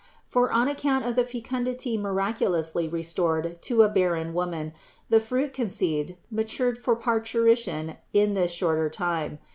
For 0.25 0.51
on 0.51 0.67
account 0.67 1.05
of 1.05 1.15
the 1.15 1.27
fecundity 1.27 1.95
miraculously 1.95 2.87
restored 2.87 3.61
to 3.61 3.83
a 3.83 3.87
barren 3.87 4.33
woman, 4.33 4.73
the 5.09 5.19
fruit 5.19 5.53
conceived 5.53 6.15
matured 6.31 6.79
for 6.79 6.95
parturition 6.95 7.97
in 8.11 8.33
this 8.33 8.51
shorter 8.51 8.89
time. 8.89 9.37